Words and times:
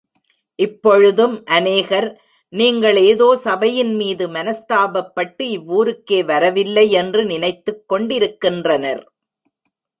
இப்பொழுதும், 0.59 1.43
அநேகர் 1.49 2.07
நீங்கள் 2.53 2.97
ஏதோ 3.01 3.27
சபையின்மீது 3.43 4.27
மனஸ்தாபப்பட்டு 4.29 5.45
இவ்வூருக்கே 5.57 6.25
வரவில்லை 6.25 6.85
யென்று 6.93 7.25
நினைத்துக் 7.25 7.83
கொண்டிருக்கின்றனர். 7.87 9.03